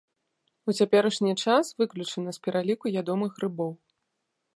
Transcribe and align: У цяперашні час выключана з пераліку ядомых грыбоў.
У 0.71 0.73
цяперашні 0.77 1.33
час 1.43 1.65
выключана 1.81 2.33
з 2.37 2.43
пераліку 2.47 2.85
ядомых 3.03 3.29
грыбоў. 3.37 3.71